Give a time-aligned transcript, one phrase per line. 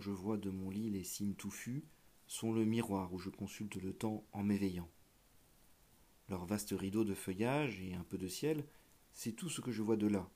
[0.00, 1.84] je vois de mon lit les cimes touffus
[2.26, 4.88] sont le miroir où je consulte le temps en m'éveillant.
[6.28, 8.64] Leurs vastes rideaux de feuillage et un peu de ciel,
[9.12, 10.28] c'est tout ce que je vois de là.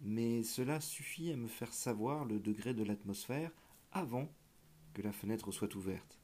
[0.00, 3.50] Mais cela suffit à me faire savoir le degré de l'atmosphère
[3.90, 4.32] avant
[4.94, 6.20] que la fenêtre soit ouverte.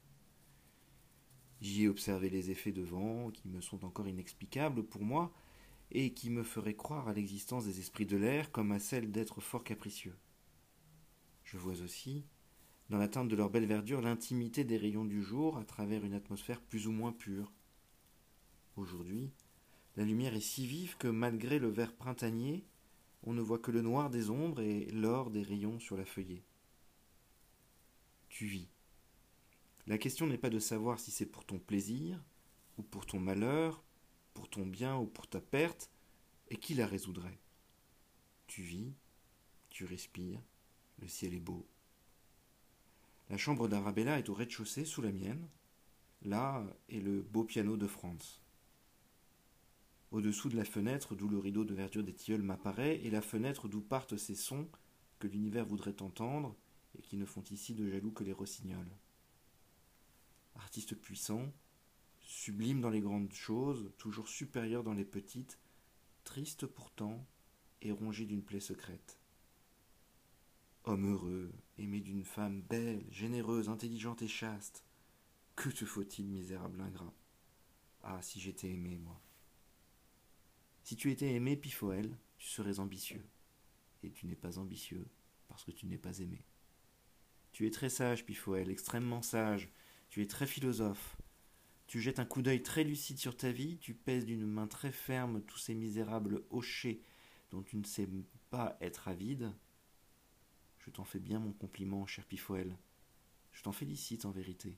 [1.61, 5.33] J'y ai observé les effets de vent qui me sont encore inexplicables pour moi
[5.91, 9.41] et qui me feraient croire à l'existence des esprits de l'air comme à celle d'êtres
[9.41, 10.15] fort capricieux.
[11.43, 12.25] Je vois aussi,
[12.89, 16.15] dans la teinte de leur belle verdure, l'intimité des rayons du jour à travers une
[16.15, 17.51] atmosphère plus ou moins pure.
[18.75, 19.31] Aujourd'hui,
[19.95, 22.65] la lumière est si vive que malgré le vert printanier,
[23.23, 26.43] on ne voit que le noir des ombres et l'or des rayons sur la feuillée.
[28.29, 28.69] Tu vis.
[29.85, 32.23] La question n'est pas de savoir si c'est pour ton plaisir,
[32.77, 33.83] ou pour ton malheur,
[34.33, 35.91] pour ton bien ou pour ta perte,
[36.47, 37.39] et qui la résoudrait.
[38.47, 38.93] Tu vis,
[39.69, 40.41] tu respires,
[40.99, 41.67] le ciel est beau.
[43.29, 45.47] La chambre d'Arabella est au rez-de-chaussée sous la mienne.
[46.23, 48.39] Là est le beau piano de Franz.
[50.11, 53.67] Au-dessous de la fenêtre d'où le rideau de verdure des tilleuls m'apparaît, et la fenêtre
[53.67, 54.67] d'où partent ces sons
[55.19, 56.55] que l'univers voudrait entendre
[56.97, 58.89] et qui ne font ici de jaloux que les rossignols
[60.59, 61.51] artiste puissant,
[62.21, 65.59] sublime dans les grandes choses, toujours supérieur dans les petites,
[66.23, 67.25] triste pourtant
[67.81, 69.17] et rongé d'une plaie secrète.
[70.83, 74.83] Homme heureux, aimé d'une femme belle, généreuse, intelligente et chaste,
[75.55, 77.13] que te faut-il, misérable ingrat?
[78.03, 79.19] Ah, si j'étais aimé, moi.
[80.83, 83.25] Si tu étais aimé, Pifoel, tu serais ambitieux.
[84.03, 85.05] Et tu n'es pas ambitieux
[85.47, 86.45] parce que tu n'es pas aimé.
[87.51, 89.69] Tu es très sage, Pifoel, extrêmement sage,
[90.09, 91.17] tu es très philosophe.
[91.87, 94.91] Tu jettes un coup d'œil très lucide sur ta vie, tu pèses d'une main très
[94.91, 97.01] ferme tous ces misérables hochets
[97.51, 98.07] dont tu ne sais
[98.49, 99.51] pas être avide.
[100.89, 102.75] Je t'en fais bien mon compliment, cher Pifoel.
[103.51, 104.75] Je t'en félicite en vérité.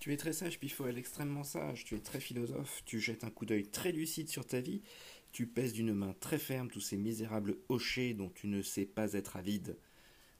[0.00, 1.84] Tu es très sage, Pifoel, extrêmement sage.
[1.84, 2.82] Tu es très philosophe.
[2.84, 4.82] Tu jettes un coup d'œil très lucide sur ta vie.
[5.30, 9.12] Tu pèses d'une main très ferme tous ces misérables hochets dont tu ne sais pas
[9.12, 9.78] être avide.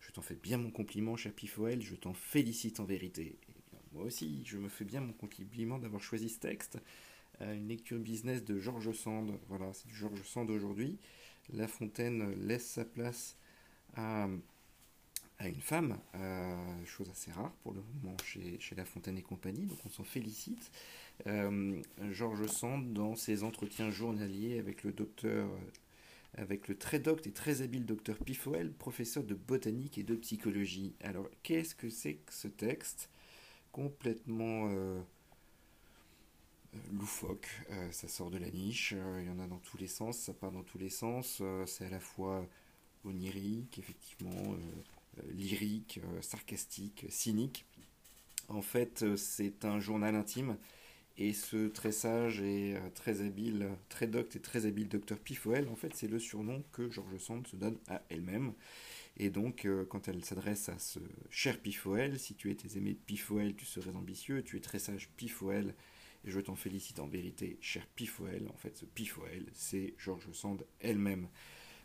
[0.00, 3.38] Je t'en fais bien mon compliment, cher Pifoel, je t'en félicite en vérité.
[3.92, 6.80] moi aussi, je me fais bien mon compliment d'avoir choisi ce texte.
[7.40, 9.38] Euh, une lecture business de Georges Sand.
[9.48, 10.98] Voilà, c'est du Georges Sand aujourd'hui.
[11.52, 13.36] La Fontaine laisse sa place
[13.96, 14.28] à,
[15.40, 19.78] une femme, euh, chose assez rare pour le moment chez, La Fontaine et compagnie, donc
[19.84, 20.70] on s'en félicite.
[21.26, 25.48] Euh, Georges Sand dans ses entretiens journaliers avec le docteur,
[26.36, 30.94] avec le très docte et très habile docteur Pifoel, professeur de botanique et de psychologie.
[31.02, 33.10] Alors, qu'est-ce que c'est que ce texte?
[33.70, 35.00] Complètement euh,
[36.92, 37.48] loufoque,
[37.90, 40.52] ça sort de la niche, il y en a dans tous les sens, ça part
[40.52, 42.46] dans tous les sens, c'est à la fois
[43.04, 44.56] onirique, effectivement,
[45.32, 47.64] lyrique, sarcastique, cynique.
[48.48, 50.56] En fait, c'est un journal intime
[51.16, 55.68] et ce très sage et euh, très habile, très docte et très habile docteur Pifoel,
[55.68, 58.52] en fait, c'est le surnom que George Sand se donne à elle-même.
[59.16, 60.98] Et donc, euh, quand elle s'adresse à ce
[61.30, 65.74] cher Pifoel, si tu étais aimé Pifoel, tu serais ambitieux, tu es très sage Pifoel,
[66.24, 68.48] je t'en félicite en vérité, cher Pifoel.
[68.52, 71.28] En fait, ce Pifoel, c'est George Sand elle-même.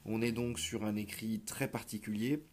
[0.05, 2.43] On est donc sur un écrit très particulier,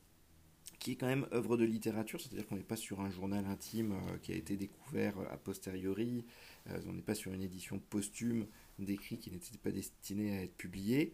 [0.78, 3.92] qui est quand même œuvre de littérature, c'est-à-dire qu'on n'est pas sur un journal intime
[3.92, 6.24] euh, qui a été découvert a posteriori,
[6.68, 8.46] euh, on n'est pas sur une édition posthume
[8.78, 11.12] d'écrits qui n'étaient pas destinés à être publiés.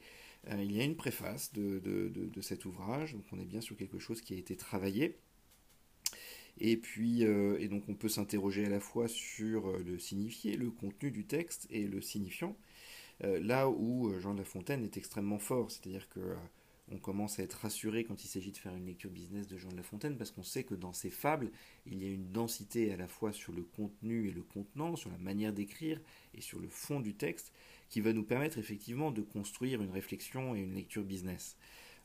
[0.49, 3.77] Euh, il y a une préface de, de, cet ouvrage, donc on est bien sur
[3.77, 5.19] quelque chose qui a été travaillé.
[6.65, 11.11] Et puis, et donc on peut s'interroger à la fois sur le signifié, le contenu
[11.11, 12.57] du texte et le signifiant,
[13.21, 16.21] là où Jean de La Fontaine est extrêmement fort, c'est-à-dire que
[16.91, 19.71] on commence à être rassuré quand il s'agit de faire une lecture business de Jean
[19.71, 21.51] de La Fontaine parce qu'on sait que dans ses fables,
[21.87, 25.11] il y a une densité à la fois sur le contenu et le contenant, sur
[25.11, 26.01] la manière d'écrire
[26.35, 27.53] et sur le fond du texte
[27.89, 31.57] qui va nous permettre effectivement de construire une réflexion et une lecture business.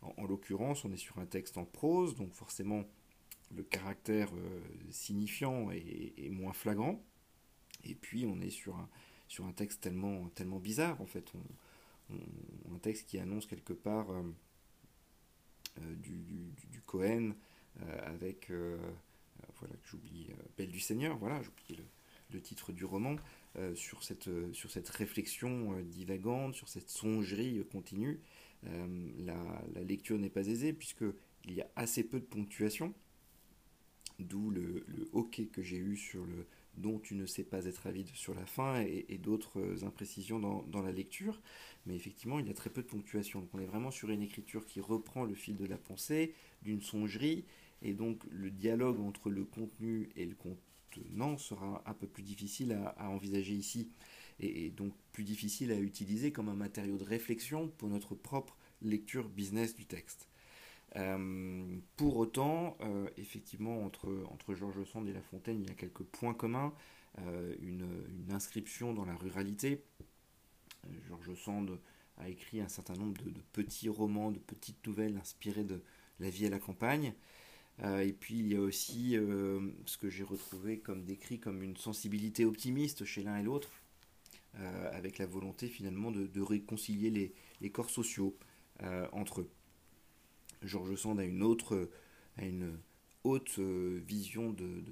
[0.01, 2.86] En, l'occurrence, on est sur un texte en prose, donc forcément
[3.55, 7.03] le caractère euh, signifiant est, moins flagrant.
[7.83, 8.89] Et puis on est sur un,
[9.27, 11.31] sur un texte tellement, tellement bizarre en fait.
[12.09, 14.11] un texte qui annonce quelque part...
[14.11, 14.23] Euh,
[15.79, 16.23] euh, du,
[16.71, 17.35] du, Cohen
[18.05, 18.49] avec,
[19.59, 21.77] voilà, j'oublie, Belle du Seigneur, voilà, j'oublie
[22.31, 23.17] le, titre du roman,
[23.75, 28.21] sur, cette, sur cette réflexion divagante, sur cette songerie continue.
[28.63, 29.35] La,
[29.75, 32.95] la, lecture n'est pas aisée puisqu'il y a assez peu de ponctuation,
[34.19, 38.07] d'où le, le que j'ai eu sur le dont tu ne sais pas être avide
[38.13, 41.41] sur la fin et, d'autres imprécisions dans, dans, la lecture
[41.87, 43.39] mais effectivement, il y a très peu de ponctuation.
[43.39, 46.81] Donc on est vraiment sur une écriture qui reprend le fil de la pensée, d'une
[46.81, 47.45] songerie,
[47.81, 52.77] et donc le dialogue entre le contenu et le contenant sera un peu plus difficile
[52.97, 53.89] à, envisager ici,
[54.39, 59.29] et, donc plus difficile à utiliser comme un matériau de réflexion pour notre propre lecture
[59.29, 60.27] business du texte.
[60.97, 65.75] Euh, pour autant, euh, effectivement, entre, entre Georges Sand et La Fontaine, il y a
[65.75, 66.73] quelques points communs.
[67.19, 67.88] Euh, une,
[68.29, 69.81] inscription dans la ruralité,
[71.07, 71.79] Georges Sand
[72.17, 75.81] a écrit un certain nombre de, petits romans, de petites nouvelles inspirées de
[76.19, 77.13] la vie à la campagne.
[77.83, 79.15] Et puis il y a aussi
[79.85, 83.69] ce que j'ai retrouvé comme décrit comme une sensibilité optimiste chez l'un et l'autre,
[84.91, 88.35] avec la volonté finalement de, réconcilier les, corps sociaux
[89.11, 89.49] entre eux.
[90.63, 91.89] Georges Sand a une autre,
[92.38, 92.77] a une
[93.24, 94.83] haute vision de,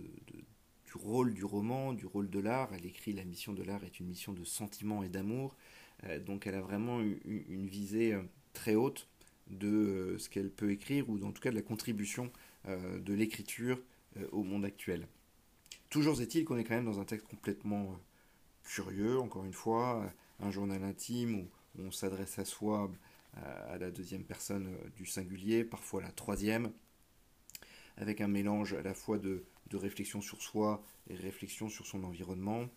[0.86, 2.70] du rôle du roman, du rôle de l'art.
[2.74, 5.56] Elle écrit La mission de l'art est une mission de sentiment et d'amour.
[6.04, 8.22] Euh, donc elle a vraiment une, visée euh,
[8.54, 9.08] très haute
[9.48, 12.32] de euh, ce qu'elle peut écrire, ou en tout cas de la contribution
[12.68, 13.80] de l'écriture
[14.32, 15.08] au monde actuel.
[15.92, 17.96] Toujours est-il qu'on est quand même dans un texte complètement
[18.64, 21.48] curieux, encore une fois, un journal intime où
[21.78, 22.92] on s'adresse à soi
[23.36, 26.72] à la deuxième personne du singulier, parfois la troisième,
[27.98, 32.04] avec un mélange à la fois de, de réflexion sur soi et réflexion sur son
[32.04, 32.68] environnement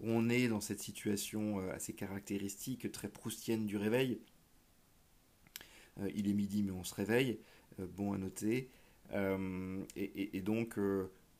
[0.00, 4.20] on est dans cette situation euh, assez caractéristique, très proustienne du réveil.
[6.00, 7.40] Euh, il est midi, mais on se réveille,
[7.80, 8.70] euh, bon à noter.
[9.96, 10.78] Et, donc,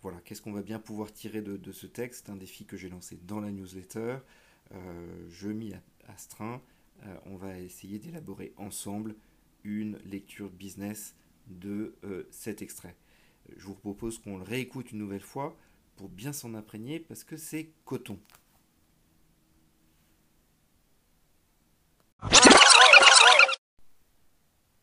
[0.00, 2.30] voilà, qu'est-ce qu'on va bien pouvoir tirer de, ce texte?
[2.30, 4.20] Un défi que j'ai lancé dans la newsletter.
[5.28, 5.74] je m'y
[6.06, 6.62] astreins.
[7.26, 9.16] On va essayer d'élaborer ensemble
[9.64, 11.14] une lecture business
[11.46, 11.94] de
[12.30, 12.96] cet extrait.
[13.56, 15.56] Je vous propose qu'on le réécoute une nouvelle fois
[15.96, 18.18] pour bien s'en imprégner parce que c'est coton.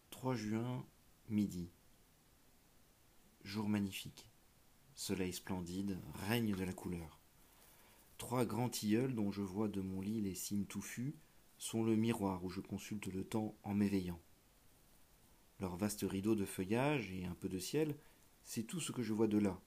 [0.09, 0.83] 3 juin,
[1.29, 1.69] midi.
[3.43, 4.27] Jour magnifique.
[4.95, 7.19] Soleil splendide, règne de la couleur.
[8.17, 11.13] Trois grands tilleuls dont je vois de mon lit les cimes touffus
[11.65, 14.21] sont le miroir où je consulte le temps en m'éveillant.
[15.59, 17.97] Leur vaste rideau de feuillage et un peu de ciel,
[18.43, 19.59] c'est tout ce que je vois de là.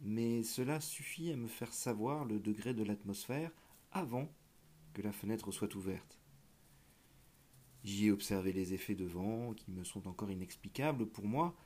[0.00, 3.50] Mais cela suffit à me faire savoir le degré de l'atmosphère
[3.90, 4.30] avant
[4.92, 6.20] que la fenêtre soit ouverte.
[7.84, 11.56] J'y ai observé les effets de vent qui me sont encore inexplicables pour moi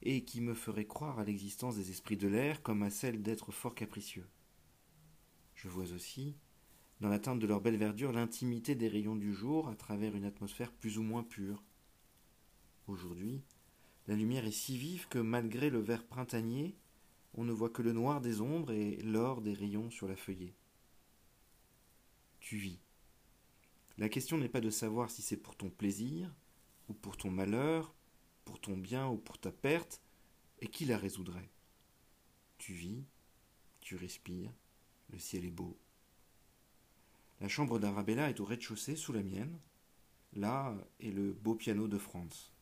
[0.00, 3.52] et qui me feraient croire à l'existence des esprits de l'air comme à celle d'êtres
[3.52, 4.26] fort capricieux.
[5.54, 6.34] Je vois aussi,
[7.00, 10.24] dans la teinte de leur belle verdure, l'intimité des rayons du jour à travers une
[10.24, 11.62] atmosphère plus ou moins pure.
[12.86, 13.42] Aujourd'hui,
[14.06, 16.76] la lumière est si vive que malgré le vert printanier,
[17.34, 20.54] on ne voit que le noir des ombres et l'or des rayons sur la feuillée.
[22.40, 22.78] Tu vis,
[23.98, 26.34] la question n'est pas de savoir si c'est pour ton plaisir,
[26.88, 27.92] ou pour ton malheur,
[28.44, 30.00] pour ton bien ou pour ta perte,
[30.60, 31.50] et qui la résoudrait.
[32.58, 33.04] Tu vis,
[33.80, 34.52] tu respires,
[35.10, 35.76] le ciel est beau.
[37.40, 39.58] La chambre d'Arabella est au rez-de-chaussée sous la mienne.
[40.32, 42.52] Là est le beau piano de Franz.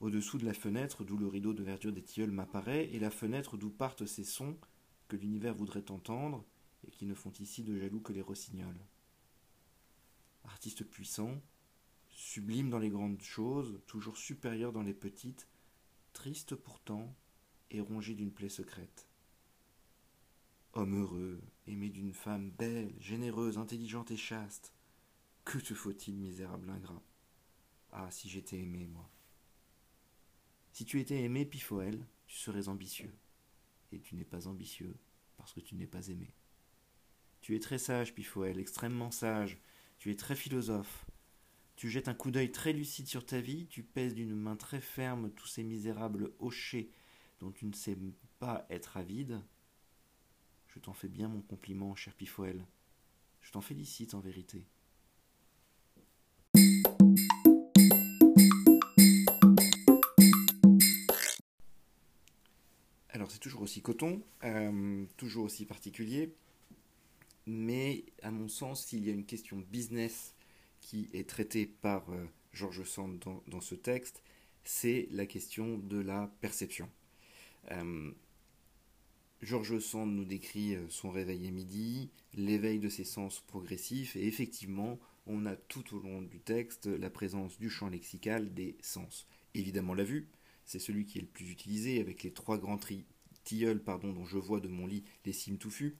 [0.00, 3.56] Au-dessous de la fenêtre d'où le rideau de verdure des tilleuls m'apparaît, et la fenêtre
[3.56, 4.58] d'où partent ces sons
[5.08, 6.44] que l'univers voudrait entendre
[6.86, 8.80] et qui ne font ici de jaloux que les rossignols
[10.44, 11.40] artiste puissant,
[12.10, 15.48] sublime dans les grandes choses, toujours supérieur dans les petites,
[16.12, 17.14] triste pourtant
[17.70, 19.08] et rongé d'une plaie secrète.
[20.76, 24.74] Homme heureux, aimé d'une femme belle, généreuse, intelligente et chaste,
[25.44, 27.00] que te faut-il, misérable ingrat?
[27.92, 29.08] Ah, si j'étais aimé, moi.
[30.72, 33.14] Si tu étais aimé, Pifoel, tu serais ambitieux.
[33.92, 34.96] Et tu n'es pas ambitieux
[35.36, 36.34] parce que tu n'es pas aimé.
[37.40, 39.60] Tu es très sage, Pifoel, extrêmement sage.
[39.98, 41.06] Tu es très philosophe.
[41.76, 44.80] Tu jettes un coup d'œil très lucide sur ta vie, tu pèses d'une main très
[44.80, 46.90] ferme tous ces misérables hochets
[47.38, 47.96] dont tu ne sais
[48.40, 49.40] pas être avide.
[50.74, 52.66] Je t'en fais bien mon compliment, cher Pifoel.
[53.42, 54.66] Je t'en félicite en vérité.
[63.10, 66.34] Alors c'est toujours aussi coton, euh, toujours aussi particulier,
[67.46, 70.34] mais à mon sens, s'il y a une question business
[70.80, 74.24] qui est traitée par euh, Georges Sand dans, ce texte,
[74.64, 76.90] c'est la question de la perception.
[77.70, 78.10] Euh,
[79.44, 84.98] Georges Sand nous décrit son réveil à midi, l'éveil de ses sens progressifs, et effectivement,
[85.26, 89.26] on a tout au long du texte la présence du champ lexical des sens.
[89.54, 90.28] Évidemment la vue,
[90.64, 92.80] c'est celui qui est le plus utilisé avec les trois grands
[93.44, 95.96] tilleuls pardon, dont je vois de mon lit les cimes touffus.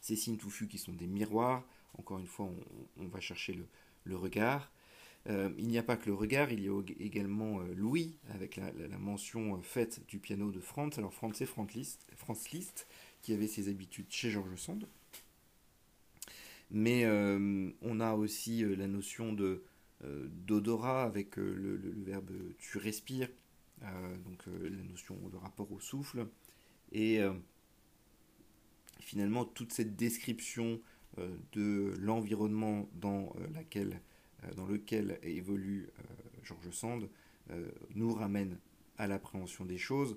[0.00, 2.50] Ces cimes touffus qui sont des miroirs, encore une fois
[2.96, 3.58] on, va chercher
[4.04, 4.72] le, regard.
[5.28, 8.56] Euh, il n'y a pas que le regard, il y a également euh, Louis, avec
[8.56, 10.98] la, mention euh, faite du piano de Franz.
[10.98, 11.74] Alors Franz c'est Franz
[12.52, 12.86] Liszt,
[13.20, 14.88] qui avait ses habitudes chez Georges Sand.
[16.70, 17.06] Mais
[17.80, 19.62] on a aussi la notion de
[20.46, 23.30] d'odorat avec le, verbe tu respires,
[23.80, 26.26] donc la notion de rapport au souffle.
[26.92, 27.20] Et
[29.00, 30.78] finalement, toute cette description
[31.52, 34.02] de l'environnement dans, laquelle,
[34.56, 35.90] dans lequel évolue
[36.42, 37.08] Georges Sand
[37.94, 38.58] nous ramène
[38.98, 40.16] à l'appréhension des choses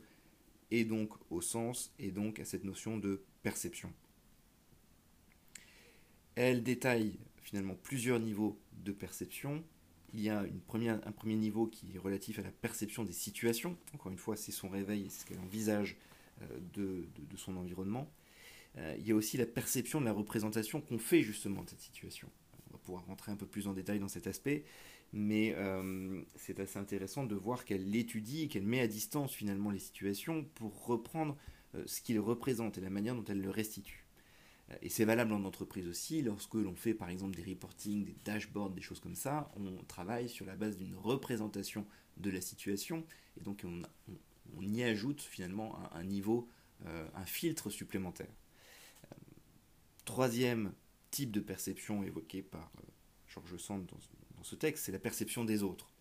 [0.71, 3.93] et donc au sens et donc à cette notion de perception.
[6.35, 9.63] Elle détaille finalement plusieurs niveaux de perception.
[10.13, 13.13] Il y a une première, un premier niveau qui est relatif à la perception des
[13.13, 13.77] situations.
[13.93, 15.97] Encore une fois, c'est son réveil, c'est ce qu'elle envisage
[16.41, 18.09] euh, de, de, son environnement.
[18.77, 21.81] Euh, il y a aussi la perception de la représentation qu'on fait justement de cette
[21.81, 22.29] situation.
[22.83, 24.63] Pouvoir rentrer un peu plus en détail dans cet aspect,
[25.13, 29.69] mais euh, c'est assez intéressant de voir qu'elle l'étudie et qu'elle met à distance finalement
[29.69, 31.38] les situations pour reprendre
[31.85, 34.05] ce qu'il représente et la manière dont elle le restitue.
[34.81, 38.71] Et c'est valable en entreprise aussi, lorsque l'on fait par exemple des reporting, des dashboards,
[38.71, 41.85] des choses comme ça, on travaille sur la base d'une représentation
[42.17, 43.05] de la situation,
[43.39, 43.81] et donc on,
[44.61, 46.47] y ajoute finalement un, niveau,
[46.85, 48.29] euh, un filtre supplémentaire.
[49.05, 49.15] Euh,
[50.05, 50.71] troisième
[51.11, 52.83] type de perception évoqué par euh,
[53.27, 55.91] Georges Sand dans, ce texte, c'est la perception des autres.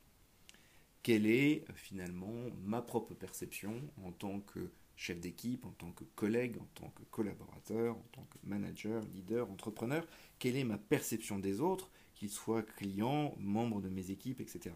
[1.02, 6.56] Quelle est finalement ma propre perception en tant que chef d'équipe, en tant que collègue,
[6.58, 10.06] en tant que collaborateur, en tant que manager, leader, entrepreneur,
[10.38, 14.74] quelle est ma perception des autres, qu'ils soient clients, membres de mes équipes, etc.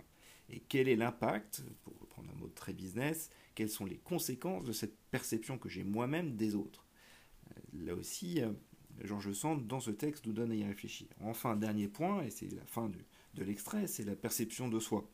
[0.50, 4.72] Et quel est l'impact, pour reprendre un mot très business, quelles sont les conséquences de
[4.72, 6.86] cette perception que j'ai moi-même des autres?
[7.50, 8.52] Euh, là aussi, euh,
[9.02, 11.08] Georges Sand, dans ce texte, nous donne à y réfléchir.
[11.20, 12.90] Enfin, dernier point, et c'est la fin
[13.34, 15.08] de l'extrait, c'est la perception de soi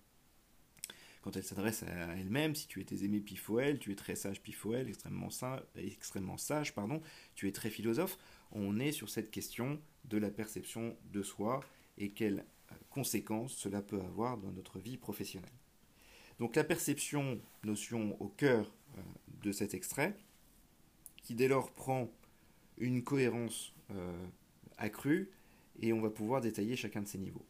[1.22, 4.88] quand elle s'adresse à elle-même, si tu étais aimé Pifoel, tu es très sage Pifoel,
[4.88, 5.28] extrêmement,
[5.76, 7.02] extrêmement sage, pardon,
[7.34, 8.18] tu es très philosophe,
[8.52, 11.60] on est sur cette question de la perception de soi
[11.98, 12.44] et quelles
[12.88, 15.50] conséquences cela peut avoir dans notre vie professionnelle.
[16.38, 19.02] Donc la perception, notion au cœur euh,
[19.42, 20.16] de cet extrait,
[21.22, 22.10] qui dès lors prend
[22.80, 24.26] une cohérence euh,
[24.78, 25.30] accrue,
[25.80, 27.44] et on va pouvoir détailler chacun de ces niveaux.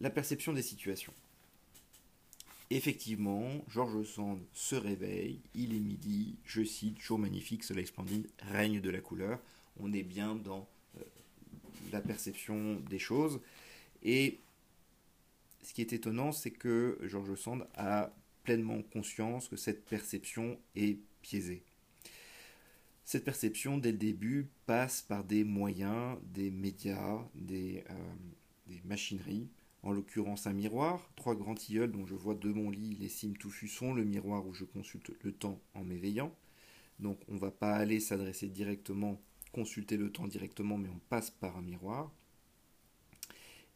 [0.00, 1.12] La perception des situations.
[2.70, 8.80] Effectivement, Georges Sand se réveille, il est midi, je cite, jour magnifique, soleil splendide, règne
[8.80, 9.38] de la couleur.
[9.78, 11.04] On est bien dans euh,
[11.92, 13.40] la perception des choses.
[14.02, 14.40] Et
[15.62, 18.12] ce qui est étonnant, c'est que Georges Sand a
[18.42, 21.62] pleinement conscience que cette perception est biaisée.
[23.06, 28.14] Cette perception, dès le début, passe par des moyens, des médias, des, euh,
[28.66, 29.48] des machineries
[29.84, 33.36] en l'occurrence un miroir, trois grands tilleuls dont je vois de mon lit les cimes
[33.36, 36.34] touffus sont le miroir où je consulte le temps en m'éveillant.
[36.98, 39.20] Donc on ne va pas aller s'adresser directement,
[39.52, 42.10] consulter le temps directement, mais on passe par un miroir.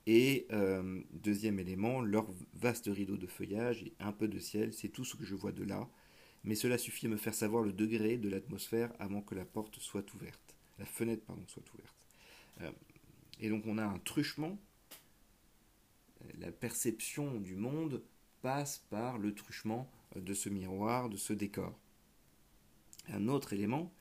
[0.06, 4.88] Et euh, deuxième élément, leur vaste rideau de feuillage et un peu de ciel, c'est
[4.88, 5.88] tout ce que je vois de là.
[6.44, 9.78] Mais cela suffit à me faire savoir le degré de l'atmosphère avant que la porte
[9.78, 11.96] soit ouverte, la fenêtre pardon soit ouverte.
[12.62, 12.70] Euh,
[13.40, 14.58] et donc on a un truchement
[16.38, 18.02] la perception du monde
[18.42, 21.78] passe par le truchement de ce miroir, de ce décor.
[23.08, 23.92] Un autre élément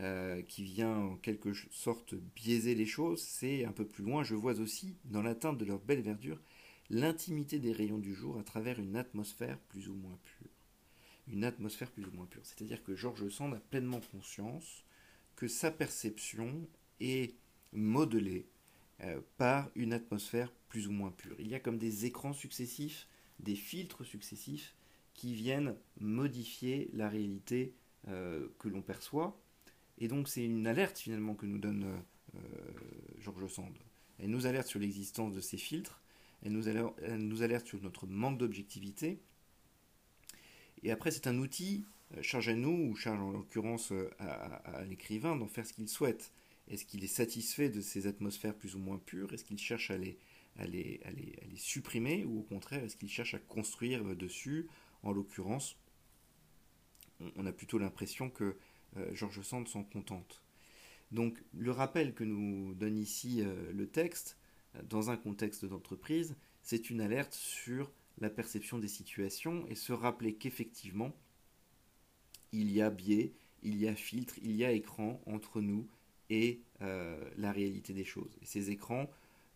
[0.00, 4.34] euh, qui vient en quelque sorte biaiser les choses, c'est un peu plus loin, je
[4.34, 6.40] vois aussi, dans l'atteinte de leur belle verdure,
[6.90, 10.57] l'intimité des rayons du jour à travers une atmosphère plus ou moins pure.
[11.30, 12.44] Une atmosphère plus ou moins pure.
[12.44, 14.84] C'est-à-dire que Georges Sand a pleinement conscience
[15.36, 16.66] que sa perception
[17.00, 17.34] est
[17.72, 18.48] modelée
[19.02, 21.36] euh, par une atmosphère plus ou moins pure.
[21.38, 23.06] Il y a comme des écrans successifs,
[23.40, 24.74] des filtres successifs
[25.14, 27.74] qui viennent modifier la réalité
[28.08, 29.38] euh, que l'on perçoit
[30.00, 31.84] et donc c'est une alerte finalement que nous donne
[32.34, 32.38] euh,
[33.18, 33.76] Georges Sand.
[34.18, 36.02] Elle nous alerte sur l'existence de ces filtres,
[36.42, 39.20] elle nous, alerte, sur notre manque d'objectivité.
[40.82, 41.84] Et après c'est un outil,
[42.16, 45.88] euh, charge à nous, ou charge en l'occurrence euh, à, l'écrivain d'en faire ce qu'il
[45.88, 46.32] souhaite.
[46.68, 49.32] Est-ce qu'il est satisfait de ces atmosphères plus ou moins pures?
[49.32, 50.18] Est-ce qu'il cherche à les,
[51.56, 52.24] supprimer?
[52.24, 54.68] Ou au contraire, est-ce qu'il cherche à construire dessus?
[55.02, 55.78] En l'occurrence,
[57.36, 58.56] on a plutôt l'impression que
[58.96, 60.42] euh, Georges Sand s'en contente.
[61.10, 64.38] Donc le rappel que nous donne ici euh, le texte,
[64.76, 69.92] euh, dans un contexte d'entreprise, c'est une alerte sur la perception des situations et se
[69.92, 71.14] rappeler qu'effectivement,
[72.52, 73.32] il y a biais,
[73.62, 75.88] il y a filtre, il y a écran entre nous
[76.30, 78.38] et la réalité des choses.
[78.42, 79.10] Ces écrans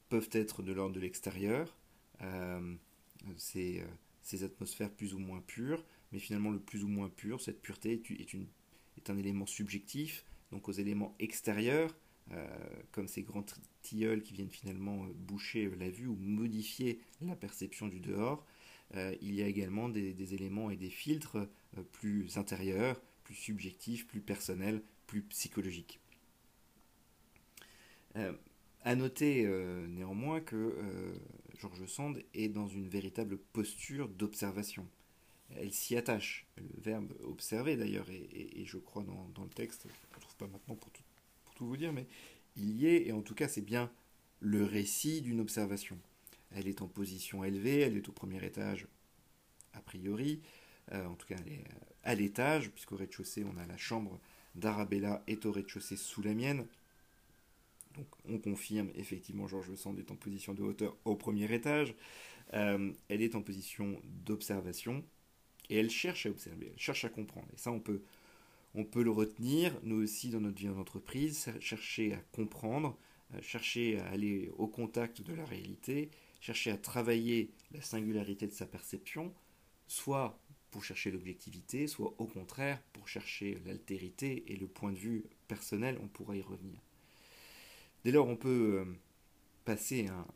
[0.08, 1.76] peuvent être de l'ordre de l'extérieur,
[3.36, 3.84] ces,
[4.42, 8.02] atmosphères plus ou moins pures, mais finalement le plus ou moins pur, cette pureté
[8.96, 11.94] est un élément subjectif, donc aux éléments extérieurs,
[12.30, 12.46] euh,
[12.92, 13.44] comme ces grands
[13.82, 18.51] tilleuls qui viennent finalement euh, boucher la vue ou modifier la perception du dehors, euh,
[19.20, 21.38] il y a également des, éléments et des filtres
[21.92, 26.00] plus intérieurs, plus subjectifs, plus personnels, plus psychologiques.
[28.84, 29.46] à noter
[29.88, 30.74] néanmoins que
[31.58, 34.86] Georges Sand est dans une véritable posture d'observation
[35.56, 36.46] elle s'y attache.
[36.56, 40.76] Le verbe observer d'ailleurs, et, je crois dans, le texte, je ne trouve pas maintenant
[40.76, 42.06] pour tout, vous dire, mais
[42.56, 43.90] il y est, et en tout cas c'est bien
[44.40, 45.96] le récit d'une observation.
[46.54, 48.86] Elle est en position élevée, elle est au premier étage,
[49.72, 50.40] a priori,
[50.92, 54.20] euh, en tout cas elle est euh, à l'étage, puisqu'au rez-de-chaussée on a la chambre
[54.54, 56.66] d'Arabella est au rez-de-chaussée sous la mienne.
[57.96, 61.94] Donc on confirme effectivement Georges Sand est en position de hauteur au premier étage.
[62.54, 65.04] Euh, elle est en position d'observation,
[65.70, 67.48] et elle cherche à observer, elle cherche à comprendre.
[67.54, 68.02] Et ça, on peut,
[68.74, 72.98] on peut le retenir, nous aussi, dans notre vie en entreprise, chercher à comprendre,
[73.40, 76.10] chercher à aller au contact de la réalité,
[76.42, 79.32] chercher à travailler la singularité de sa perception,
[79.86, 80.38] soit
[80.72, 85.98] pour chercher l'objectivité, soit au contraire pour chercher l'altérité et le point de vue personnel,
[86.02, 86.80] on pourra y revenir.
[88.04, 88.84] Dès lors, on peut euh,
[89.64, 90.26] passer à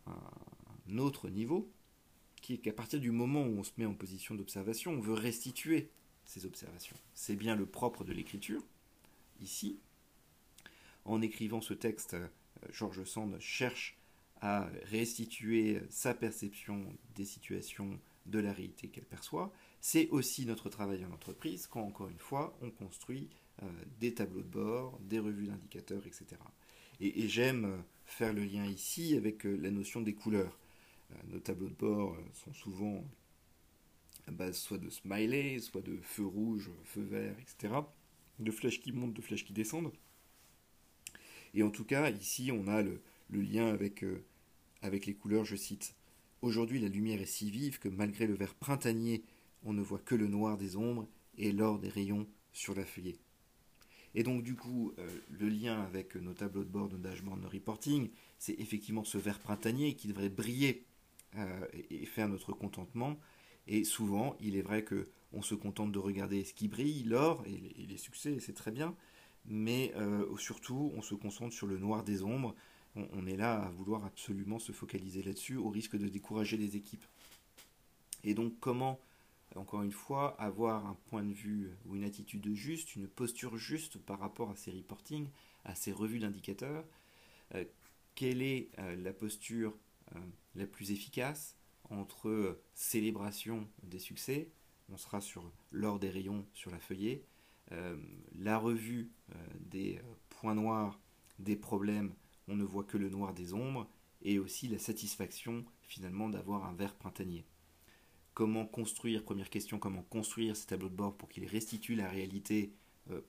[0.88, 1.72] un autre niveau,
[2.40, 5.14] qui est qu'à partir du moment où on se met en position d'observation, on veut
[5.14, 5.90] restituer
[6.24, 6.96] ces observations.
[7.14, 8.62] C'est bien le propre de l'écriture.
[9.40, 9.80] Ici,
[11.04, 12.28] en écrivant ce texte, euh,
[12.70, 13.98] Georges Sand cherche
[14.40, 19.52] à restituer sa perception des situations de la réalité qu'elle perçoit.
[19.80, 23.28] C'est aussi notre travail en entreprise quand, encore une fois, on construit
[23.62, 23.66] euh,
[24.00, 26.26] des tableaux de bord, des revues d'indicateurs, etc.
[27.00, 30.58] et j'aime euh, faire le lien ici avec la notion des couleurs.
[31.12, 33.04] Euh, nos tableaux de bord euh, sont souvent
[34.26, 37.74] à base soit de smiley, soit de feu rouge, feu vert, etc.
[38.38, 39.92] De flèches qui montent, de flèches qui descendent.
[41.54, 44.24] Et en tout cas, ici, on a le, lien avec, euh,
[44.82, 45.94] avec les couleurs, je cite.
[46.42, 49.24] Aujourd'hui, la lumière est si vive que malgré le vert printanier,
[49.64, 51.08] on ne voit que le noir des ombres
[51.38, 53.18] et l'or des rayons sur la feuillée.
[54.14, 54.94] Et donc, du coup,
[55.28, 59.40] le lien avec nos tableaux de bord de dashboard de reporting, c'est effectivement ce vert
[59.40, 60.86] printanier qui devrait briller
[61.36, 63.18] euh, et faire notre contentement.
[63.66, 67.44] Et souvent, il est vrai que on se contente de regarder ce qui brille, l'or
[67.46, 68.96] et, les succès, c'est très bien,
[69.44, 72.54] mais euh, surtout, on se concentre sur le noir des ombres.
[72.96, 77.04] On, est là à vouloir absolument se focaliser là-dessus, au risque de décourager les équipes.
[78.24, 78.98] Et donc, comment,
[79.54, 83.98] encore une fois, avoir un point de vue ou une attitude juste, une posture juste
[83.98, 85.28] par rapport à ces reportings,
[85.64, 86.84] à ces revues d'indicateurs
[87.54, 87.64] euh,
[88.14, 89.74] Quelle est la posture
[90.14, 90.20] euh,
[90.54, 91.56] la plus efficace
[91.90, 94.50] entre euh, célébration des succès,
[94.88, 97.24] on sera sur l'or des rayons sur la feuillée,
[97.72, 97.96] euh,
[98.38, 99.10] la revue
[99.58, 101.00] des points noirs,
[101.40, 102.14] des problèmes,
[102.48, 103.88] on ne voit que le noir des ombres,
[104.22, 107.44] et aussi la satisfaction finalement d'avoir un verre printanier.
[108.34, 112.72] Comment construire, première question, comment construire ces tableaux de bord pour qu'ils restituent la réalité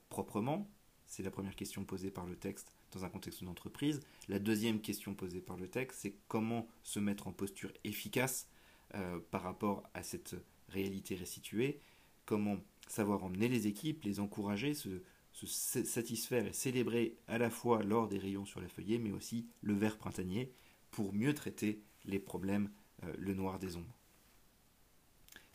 [0.09, 0.69] proprement?
[1.07, 4.01] C'est la première question posée par le texte dans un contexte d'entreprise.
[4.27, 8.47] La deuxième question posée par le texte, c'est comment se mettre en posture efficace
[8.95, 10.35] euh, par rapport à cette
[10.69, 11.79] réalité restituée,
[12.25, 15.01] comment savoir emmener les équipes, les encourager, se,
[15.45, 19.73] satisfaire et célébrer à la fois lors des rayons sur la feuillée, mais aussi le
[19.73, 20.51] vert printanier,
[20.91, 22.71] pour mieux traiter les problèmes,
[23.03, 23.97] euh, le noir des ombres.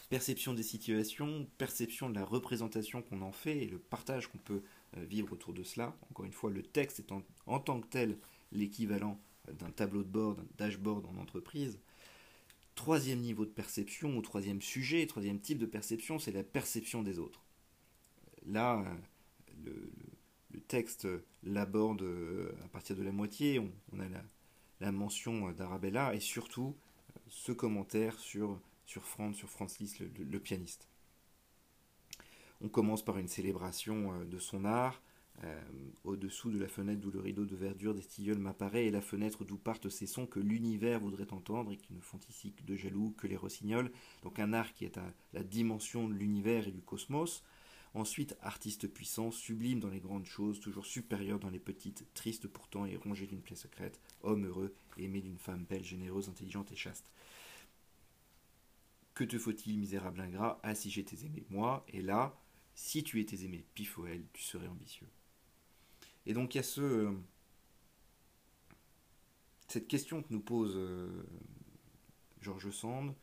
[0.09, 4.63] Perception des situations, perception de la représentation qu'on en fait et le partage qu'on peut
[4.99, 5.97] euh, vivre autour de cela.
[6.11, 7.13] Encore une fois, le texte est
[7.47, 8.19] en tant que tel
[8.53, 9.19] l'équivalent
[9.51, 11.79] d'un tableau de bord, d'un dashboard en entreprise.
[12.75, 17.19] Troisième niveau de perception, ou troisième sujet, troisième type de perception, c'est la perception des
[17.19, 17.43] autres.
[18.47, 18.85] Là,
[19.65, 21.09] le, texte
[21.43, 24.05] l'aborde euh, à partir de la moitié, on, a
[24.81, 26.77] la, mention d'Arabella et surtout
[27.17, 30.89] euh, ce commentaire sur, sur Franz, sur Franz Liszt, le pianiste.
[32.63, 35.03] On commence par une célébration euh, de son art,
[35.45, 35.61] euh,
[36.05, 39.45] au-dessous de la fenêtre d'où le rideau de verdure des tilleuls m'apparaît, et la fenêtre
[39.45, 42.77] d'où partent ces sons que l'univers voudrait entendre et qui ne font ici que de
[42.77, 43.91] jaloux que les rossignols.
[44.23, 47.43] Donc un art qui est à la dimension de l'univers et du cosmos.
[47.95, 52.87] Ensuite, artiste puissant, sublime dans les grandes choses, toujours supérieur dans les petites, triste pourtant
[52.87, 57.11] et rongé d'une plaie secrète, homme heureux, aimé d'une femme belle, généreuse, intelligente et chaste.
[59.15, 62.35] Que te faut-il, misérable ingrat Ah, si j'étais aimé, moi, et là,
[62.75, 65.09] si tu étais aimé, Pifoel, tu serais ambitieux.
[66.25, 67.13] Et donc il y a ce,
[69.69, 71.27] cette question que nous pose euh,
[72.41, 73.15] Georges Sand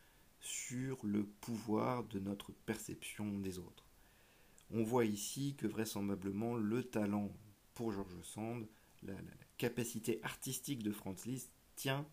[0.41, 3.88] sur le pouvoir de notre perception des autres.
[4.71, 7.31] On voit ici que vraisemblablement le talent
[7.73, 8.67] pour Georges Sand,
[9.03, 9.15] la,
[9.57, 12.07] capacité artistique de Franz Liszt tient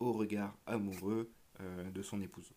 [0.00, 2.52] au regard amoureux euh, de son épouse.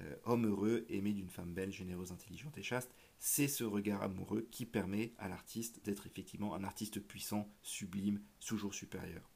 [0.00, 4.48] Euh, homme heureux, aimé d'une femme belle, généreuse, intelligente et chaste, c'est ce regard amoureux
[4.50, 9.31] qui permet à l'artiste d'être effectivement un artiste puissant, sublime, toujours supérieur.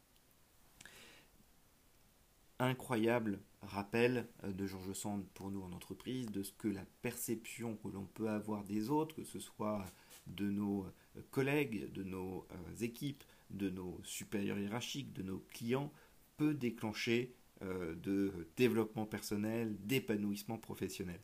[2.59, 7.77] Incroyable rappel euh, de Georges Sand pour nous en entreprise de ce que la perception
[7.77, 9.85] que l'on peut avoir des autres, que ce soit
[10.27, 15.93] de nos euh, collègues, de nos euh, équipes, de nos supérieurs hiérarchiques, de nos clients,
[16.37, 21.23] peut déclencher de développement personnel, d'épanouissement professionnel.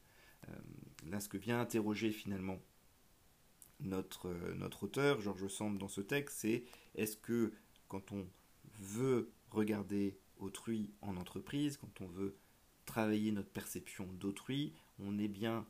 [1.06, 2.58] Là, ce que vient interroger finalement
[3.80, 6.64] notre, notre auteur, Georges Sand, dans ce texte, c'est
[6.94, 7.52] est-ce que
[7.88, 8.26] quand on
[8.80, 12.36] veut regarder autrui en entreprise, quand on veut
[12.86, 15.66] travailler notre perception d'autrui, on est bien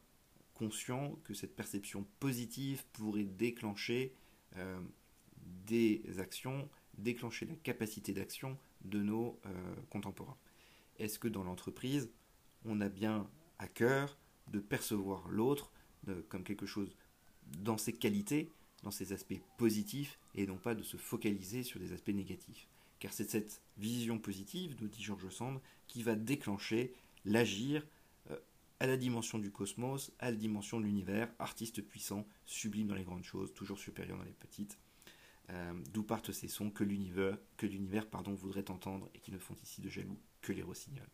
[0.55, 4.15] conscient que cette perception positive pourrait déclencher
[4.57, 4.81] euh,
[5.67, 9.41] des actions, déclencher la capacité d'action de nos
[9.91, 10.37] contemporains.
[10.99, 12.11] Est-ce que dans l'entreprise,
[12.65, 15.73] on a bien à cœur de percevoir l'autre
[16.29, 16.97] comme quelque chose
[17.59, 18.51] dans ses qualités,
[18.83, 22.69] dans ses aspects positifs, et non pas de se focaliser sur des aspects négatifs?
[23.03, 27.85] Car c'est cette vision positive, nous dit Georges Sand, qui va déclencher l'agir
[28.31, 28.39] euh,
[28.79, 33.03] à la dimension du cosmos, à la dimension de l'univers, artiste puissant, sublime dans les
[33.03, 34.79] grandes choses, toujours supérieur dans les petites.
[35.51, 39.39] Euh, d'où partent ces sons que l'univers, que l'univers pardon, voudrait entendre et qui ne
[39.39, 41.11] font ici de jaloux que les rossignols.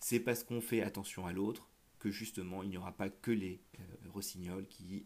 [0.00, 3.60] C'est parce qu'on fait attention à l'autre, que justement il n'y aura pas que les
[3.80, 3.82] euh,
[4.14, 5.04] rossignols qui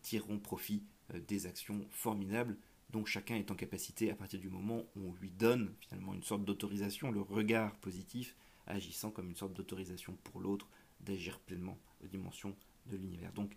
[0.00, 0.82] tireront profit
[1.14, 2.58] des actions formidables
[2.92, 6.22] dont chacun est en capacité à partir du moment où on lui donne finalement une
[6.22, 10.68] sorte d'autorisation, le regard positif, agissant comme une sorte d'autorisation pour l'autre
[11.00, 12.54] d'agir pleinement aux dimensions
[12.86, 13.32] de l'univers.
[13.32, 13.56] Donc,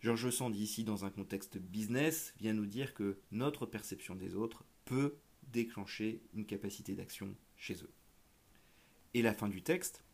[0.00, 4.64] Georges Sand ici, dans un contexte business, vient nous dire que notre perception des autres
[4.84, 5.16] peut
[5.52, 7.90] déclencher une capacité d'action chez eux.
[9.14, 10.04] Et la fin du texte,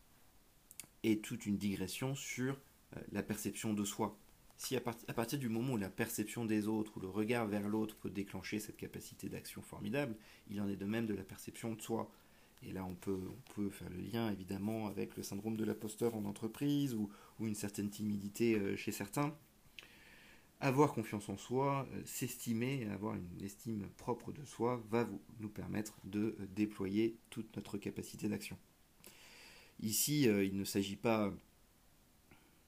[1.03, 2.59] et toute une digression sur
[2.95, 4.17] euh, la perception de soi.
[4.63, 7.97] Si à, partir du moment où la perception des autres ou le regard vers l'autre
[7.97, 10.15] peut déclencher cette capacité d'action formidable,
[10.49, 12.09] il en est de même de la perception de soi.
[12.65, 16.15] Et là, on peut, on peut faire le lien évidemment avec le syndrome de l'imposteur
[16.15, 17.09] en entreprise ou,
[17.41, 19.35] une certaine timidité euh, chez certains.
[20.61, 25.05] Avoir confiance en soi, euh, s'estimer, avoir une estime propre de soi va
[25.41, 28.57] nous permettre de déployer toute notre capacité d'action.
[29.81, 31.33] Ici, euh, il ne s'agit pas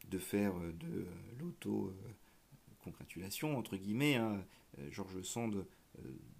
[0.09, 1.05] de faire euh, de euh,
[1.39, 4.15] l'auto-congratulation, entre guillemets.
[4.15, 4.43] Hein.
[4.91, 5.65] Georges Sand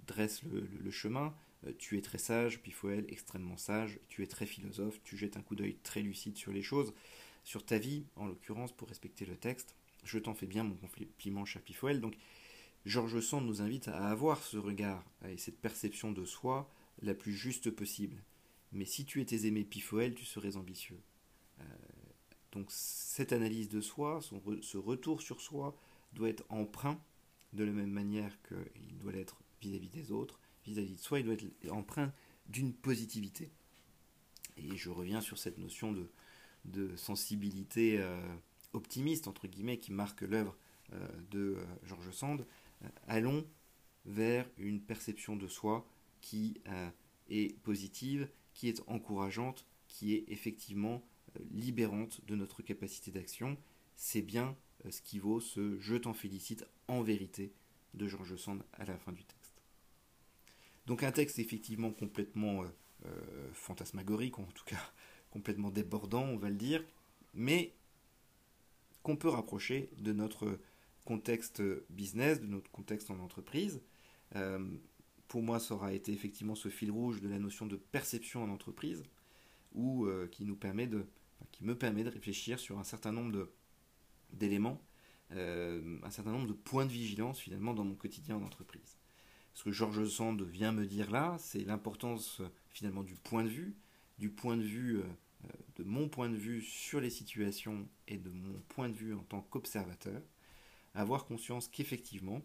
[0.08, 1.34] dresse le, chemin.
[1.78, 3.97] tu es très sage, Pifoel, extrêmement sage.
[4.10, 4.99] Tu es très philosophe.
[5.06, 6.93] Tu jettes un coup d'œil très lucide sur les choses,
[7.45, 9.78] sur ta vie, en l'occurrence, pour respecter le texte.
[10.04, 12.01] Je t'en fais bien, mon compliment, cher Pifoel.
[12.01, 12.17] Donc,
[12.86, 16.69] Georges Sand nous invite à avoir ce regard et cette perception de soi
[17.01, 18.21] la plus juste possible
[18.75, 20.99] mais si tu étais aimé Pifoel, tu serais ambitieux.
[21.62, 21.63] Euh,
[22.56, 25.78] donc cette analyse de soi, ce retour sur soi,
[26.13, 27.00] doit être empreint
[27.54, 31.34] de la même manière qu'il doit l'être vis-à-vis des autres, vis-à-vis de soi, il doit
[31.34, 32.13] être empreint
[32.48, 33.52] d'une positivité.
[34.58, 35.94] Et je reviens sur cette notion
[36.63, 38.18] de, sensibilité euh,
[38.74, 40.56] optimiste, entre guillemets, qui marque l'œuvre
[41.32, 42.46] de Georges Sand,
[43.08, 43.44] allons
[44.06, 45.84] vers une perception de soi
[46.22, 46.62] qui
[47.28, 51.02] est positive, qui est encourageante, qui est effectivement
[51.52, 53.58] libérante de notre capacité d'action.
[53.95, 54.56] C'est bien
[54.89, 57.54] ce qui vaut ce Je t'en félicite en vérité
[57.93, 59.62] de Georges Sand à la fin du texte.
[60.86, 62.67] Donc un texte effectivement complètement euh,
[63.06, 64.91] euh, fantasmagorique, en tout cas
[65.32, 66.84] complètement débordant, on va le dire,
[67.34, 67.74] mais
[69.04, 70.60] qu'on peut rapprocher de notre
[71.04, 73.82] contexte business, de notre contexte en entreprise.
[74.36, 74.60] Euh,
[75.28, 78.50] pour moi, ça aura été effectivement ce fil rouge de la notion de perception en
[78.50, 79.04] entreprise,
[79.74, 81.06] ou qui nous permet de,
[81.51, 83.49] qui me permet de réfléchir sur un certain nombre
[84.34, 84.81] d'éléments,
[85.31, 88.97] un certain nombre de points de vigilance finalement dans mon quotidien en entreprise.
[89.55, 93.49] Ce que Georges Sand vient me dire là, c'est l'importance euh, finalement du point de
[93.49, 93.73] vue,
[94.19, 95.03] du point de vue, euh,
[95.45, 99.13] euh, de mon point de vue sur les situations et de mon point de vue
[99.13, 100.21] en tant qu'observateur,
[100.93, 102.41] avoir conscience qu'effectivement,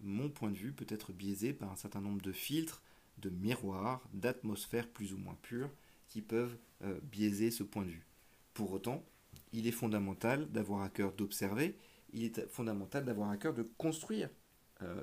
[0.00, 2.82] mon point de vue peut être biaisé par un certain nombre de filtres,
[3.18, 5.70] de miroirs, d'atmosphères plus ou moins pures
[6.08, 6.58] qui peuvent
[7.02, 8.06] biaiser ce point de vue.
[8.54, 9.04] Pour autant,
[9.52, 11.76] il est fondamental d'avoir à cœur d'observer,
[12.12, 14.30] il est fondamental d'avoir à cœur de construire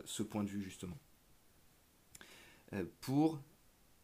[0.06, 0.98] ce point de vue justement.
[2.74, 3.42] Euh, pour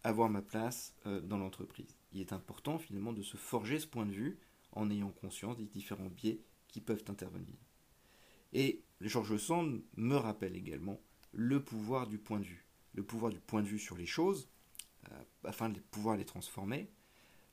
[0.03, 1.97] avoir ma place euh, dans l'entreprise.
[2.11, 4.39] Il est important finalement de se forger ce point de vue
[4.73, 7.55] en ayant conscience des différents biais qui peuvent intervenir.
[8.53, 10.99] Et Georges Sand me rappelle également
[11.31, 12.65] le pouvoir du point de vue.
[12.93, 14.49] Le pouvoir du point de vue sur les choses,
[15.11, 16.89] euh, afin de pouvoir les transformer.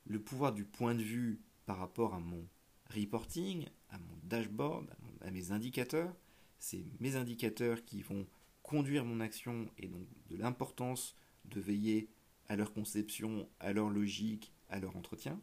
[0.05, 2.47] Le pouvoir du point de vue par rapport à mon
[2.93, 4.89] reporting, à mon dashboard,
[5.21, 6.13] à mes indicateurs.
[6.59, 8.27] C'est mes indicateurs qui vont
[8.63, 12.09] conduire mon action et donc de l'importance de veiller
[12.47, 15.39] à leur conception, à leur logique, à leur entretien.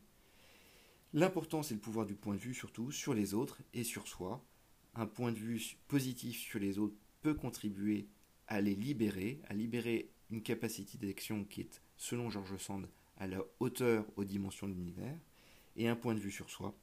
[1.12, 4.44] L'importance et le pouvoir du point de vue surtout sur les autres et sur soi.
[4.94, 8.08] Un point de vue positif sur les autres peut contribuer
[8.46, 13.42] à les libérer, à libérer une capacité d'action qui est, selon Georges Sand, à la
[13.61, 15.18] hauteur aux dimensions de l'univers,
[15.76, 16.74] et un point de vue sur soi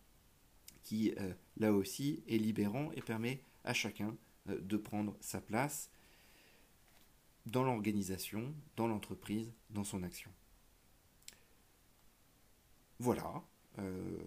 [0.84, 4.16] qui, euh, là aussi, est libérant et permet à chacun
[4.50, 5.92] euh, de prendre sa place
[7.46, 10.32] dans l'organisation, dans l'entreprise, dans son action.
[13.00, 13.44] Voilà.
[13.78, 14.18] Euh,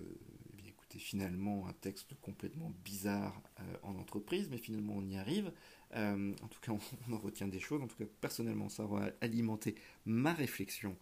[0.58, 3.42] eh écoutez, finalement, un texte complètement bizarre
[3.82, 5.52] en entreprise, mais finalement, on y arrive.
[5.94, 7.82] En tout cas, on, en retient des choses.
[7.82, 9.74] En tout cas, personnellement, ça va alimenter
[10.06, 10.96] ma réflexion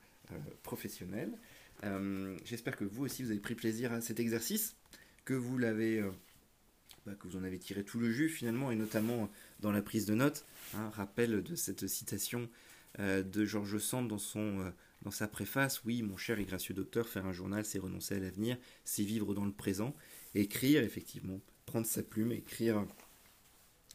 [0.62, 1.38] professionnelle.
[2.44, 4.76] J'espère que vous aussi, vous avez pris plaisir à cet exercice,
[5.24, 6.04] que vous l'avez
[7.06, 10.04] bah, que vous en avez tiré tout le jus finalement, et notamment dans la prise
[10.04, 10.44] de notes.
[10.74, 12.48] Hein, rappel de cette citation
[12.98, 14.70] euh, de Georges Sand dans, son, euh,
[15.02, 18.18] dans sa préface Oui, mon cher et gracieux docteur, faire un journal, c'est renoncer à
[18.18, 19.94] l'avenir, c'est vivre dans le présent.
[20.34, 22.84] Écrire, effectivement, prendre sa plume, écrire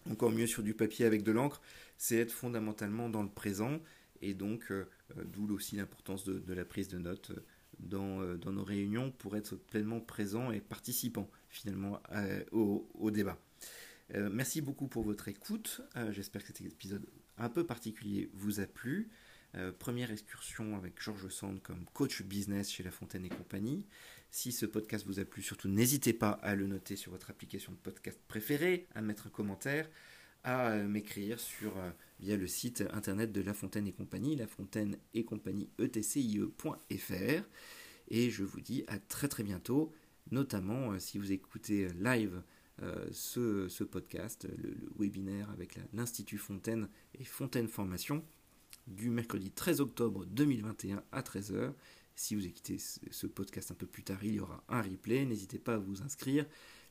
[0.10, 1.62] encore mieux sur du papier avec de l'encre,
[1.98, 3.82] c'est être fondamentalement dans le présent,
[4.22, 4.88] et donc euh,
[5.26, 7.32] d'où aussi l'importance de, la prise de notes
[7.80, 12.00] dans, dans, nos réunions pour être pleinement présent et participant finalement
[12.52, 13.38] au, débat.
[14.14, 15.82] Euh, merci beaucoup pour votre écoute.
[15.96, 17.06] Euh, j'espère que cet épisode
[17.38, 19.10] un peu particulier vous a plu.
[19.56, 23.86] Euh, première excursion avec Georges Sand comme coach business chez La Fontaine et compagnie.
[24.30, 27.72] Si ce podcast vous a plu, surtout n'hésitez pas à le noter sur votre application
[27.72, 29.90] de podcast préférée, à mettre un commentaire,
[30.46, 31.74] à m'écrire sur
[32.20, 37.44] via le site internet de La Fontaine et compagnie, lafontaine et compagnie etcie.fr.
[38.10, 39.92] Et je vous dis à très très bientôt,
[40.32, 42.42] notamment si vous écoutez live
[42.82, 48.24] euh, ce, podcast, le, webinaire avec l'Institut Fontaine et Fontaine Formation
[48.86, 51.74] du mercredi 13 octobre 2021 à 13h.
[52.16, 55.26] Si vous écoutez ce podcast un peu plus tard, il y aura un replay.
[55.26, 56.46] N'hésitez pas à vous inscrire.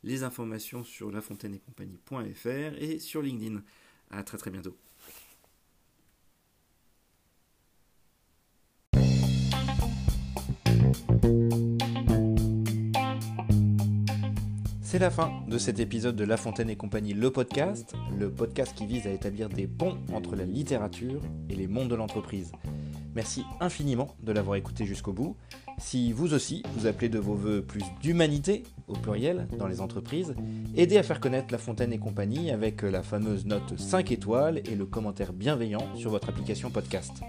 [0.04, 3.62] Les informations sur lafontaine et compagnie.fr et sur LinkedIn.
[4.10, 4.76] À très très bientôt.
[14.94, 18.76] C'est la fin de cet épisode de La Fontaine et compagnie, le podcast, le podcast
[18.76, 22.52] qui vise à établir des ponts entre la littérature et les mondes de l'entreprise.
[23.12, 25.36] Merci infiniment de l'avoir écouté jusqu'au bout.
[25.78, 30.36] Si vous aussi, vous appelez de vos voeux plus d'humanité, au pluriel, dans les entreprises,
[30.76, 34.76] aidez à faire connaître La Fontaine et compagnie avec la fameuse note 5 étoiles et
[34.76, 37.20] le commentaire bienveillant sur votre application podcast.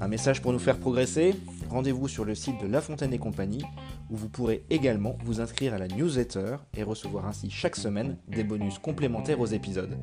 [0.00, 1.34] Un message pour nous faire progresser
[1.70, 3.62] Rendez-vous sur le site de La Fontaine et compagnie
[4.10, 8.44] où vous pourrez également vous inscrire à la newsletter et recevoir ainsi chaque semaine des
[8.44, 9.98] bonus complémentaires aux épisodes.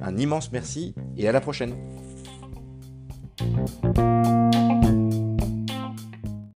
[0.00, 1.74] Un immense merci et à la prochaine